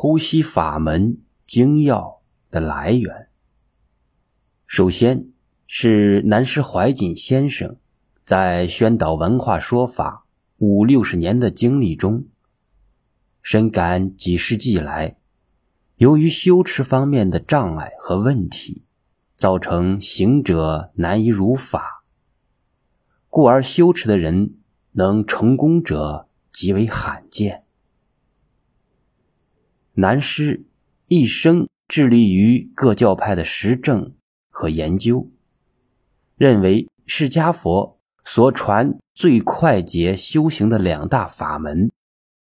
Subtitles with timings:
[0.00, 3.30] 呼吸法门精要的来源。
[4.64, 5.30] 首先
[5.66, 7.78] 是南师怀瑾先生
[8.24, 10.24] 在宣导文化说法
[10.58, 12.26] 五六十年的经历中，
[13.42, 15.16] 深感几世纪来，
[15.96, 18.84] 由于修持方面的障碍和问题，
[19.34, 22.04] 造成行者难以如法，
[23.28, 24.58] 故而修持的人
[24.92, 26.28] 能成功者。
[26.50, 27.64] 极为罕见。
[30.00, 30.64] 南师
[31.08, 34.14] 一生致力于各教派的实证
[34.48, 35.28] 和研究，
[36.36, 41.90] 认为释迦佛所传最快捷修行的两大法门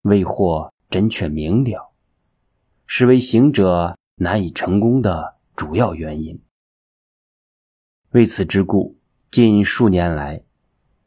[0.00, 1.92] 未获准确明了，
[2.86, 6.40] 是为行者难以成功的主要原因。
[8.12, 8.96] 为此之故，
[9.30, 10.44] 近数年来，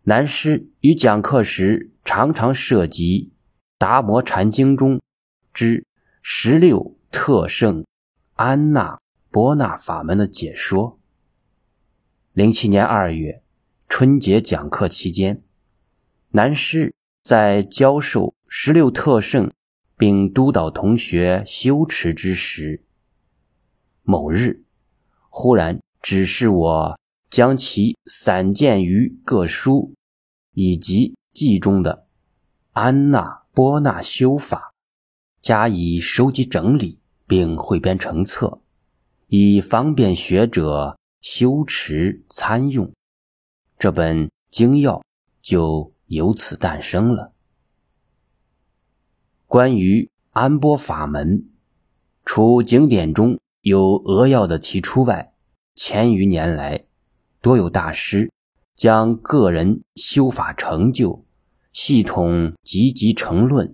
[0.03, 1.91] 南师于讲课时。
[2.05, 3.33] 常常涉及
[3.77, 5.01] 《达摩禅经》中
[5.53, 5.85] 之
[6.21, 7.85] 十六特胜
[8.33, 10.99] 安那波那法门的解说。
[12.33, 13.41] 零七年二月
[13.87, 15.43] 春节讲课期间，
[16.29, 19.51] 南师在教授十六特胜
[19.97, 22.83] 并督导同学修持之时，
[24.03, 24.63] 某日
[25.29, 29.93] 忽然指示我将其散见于各书
[30.53, 31.15] 以及。
[31.33, 32.07] 记中的
[32.71, 34.73] 安那波那修法，
[35.47, 38.59] 加以收集整理，并汇编成册，
[39.27, 42.91] 以方便学者修持参用。
[43.79, 45.01] 这本经要
[45.41, 47.31] 就由此诞生了。
[49.45, 51.47] 关于安波法门，
[52.25, 55.31] 除经典中有扼要的提出外，
[55.75, 56.87] 千余年来，
[57.39, 58.29] 多有大师
[58.75, 61.23] 将个人修法成就。
[61.71, 63.73] 系统积极成论，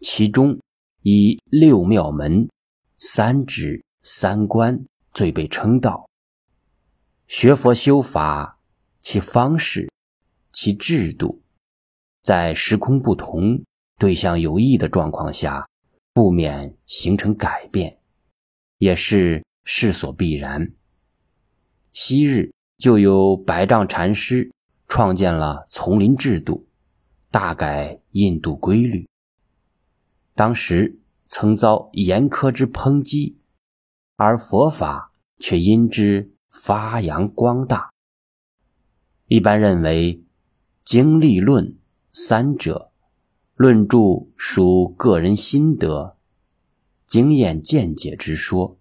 [0.00, 0.58] 其中
[1.02, 2.48] 以六妙门、
[2.98, 6.08] 三指、三观最被称道。
[7.26, 8.58] 学佛修法，
[9.00, 9.90] 其方式、
[10.52, 11.42] 其制度，
[12.22, 13.62] 在时空不同、
[13.98, 15.64] 对象有异的状况下，
[16.12, 17.98] 不免形成改变，
[18.78, 20.72] 也是势所必然。
[21.92, 24.50] 昔日就有百丈禅师
[24.88, 26.66] 创建了丛林制度。
[27.30, 29.08] 大改印度规律，
[30.34, 30.98] 当时
[31.34, 33.38] 曾遭严苛之抨击，
[34.16, 37.90] 而佛法却因之发扬光大。
[39.28, 40.22] 一般认为，
[40.84, 41.78] 经历论
[42.12, 42.92] 三者
[43.54, 46.18] 论著属个人心得、
[47.06, 48.78] 经验见解之说，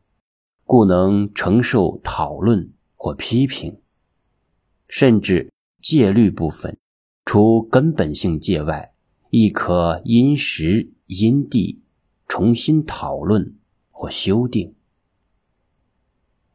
[0.66, 3.79] 故能承受讨论或批评，
[4.89, 5.50] 甚至
[5.81, 6.78] 戒律部分。
[7.23, 8.94] 除根本性戒外，
[9.29, 11.81] 亦可因时因地
[12.31, 13.58] 重新讨论
[13.92, 14.74] 或修订。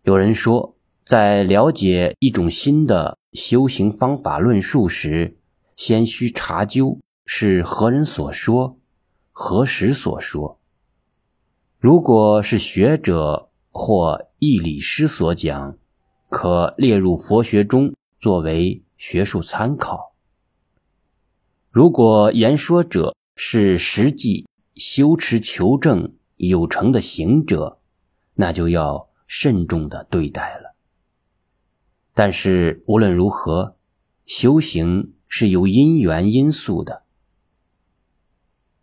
[0.04, 5.36] 有人说，在了解一种新的修行方法论述时，
[5.76, 8.78] 先需查究是何人所说，
[9.32, 10.58] 何时所说。
[11.78, 15.76] 如果是学者或义理师所讲，
[16.30, 20.14] 可列入佛学中作为学术参考。
[21.70, 27.80] 如果言说者是实际修持求证有成的行者，
[28.34, 30.76] 那就要慎重的对待了。
[32.12, 33.76] 但是无论如何，
[34.26, 37.04] 修行是有因缘因素的。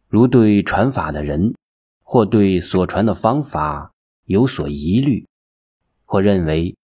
[0.08, 1.54] 如对传法的人，
[2.02, 3.94] 或对所传的方法
[4.26, 5.28] 有所疑虑，
[6.06, 6.76] 或认为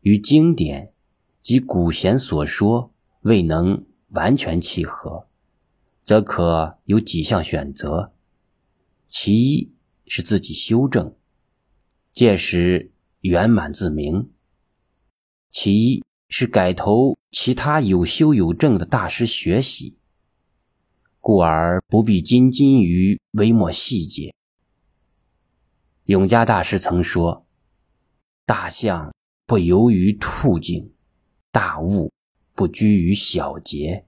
[0.00, 0.92] 与经典
[1.40, 2.92] 及古贤所说
[3.22, 5.26] 未能完全契合。
[6.04, 8.12] 则可有几项选择：
[9.14, 9.74] 其一
[10.06, 11.14] 是自己修正，
[12.14, 14.30] 届时圆满自明；
[15.50, 19.98] 其一是改投其他有修有证的大师学习，
[21.20, 24.34] 故而不必斤斤于微末细节。
[26.04, 27.46] 永嘉大师曾说
[28.46, 29.14] ：“大象
[29.46, 30.90] 不游于兔径，
[31.50, 32.10] 大悟
[32.54, 34.06] 不拘于小节。”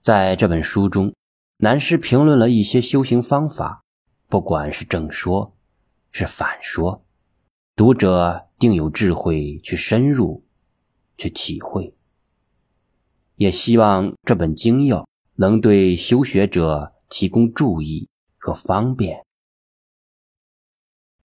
[0.00, 1.12] 在这本书中，
[1.64, 3.84] 南师评论了一些修行方法，
[4.28, 5.56] 不管是正说，
[6.12, 7.06] 是反说，
[7.74, 10.44] 读者定有智慧去深入，
[11.16, 11.96] 去体会。
[13.36, 19.24] 也希望这本经要能对修学者提供注意和方便。